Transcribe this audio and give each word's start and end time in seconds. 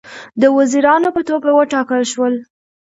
د 0.41 0.43
وزیرانو 0.57 1.09
په 1.15 1.21
توګه 1.29 1.49
وټاکل 1.53 2.01
شول. 2.11 2.33